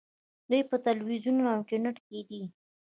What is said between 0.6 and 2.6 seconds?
په تلویزیون او انټرنیټ کې دي.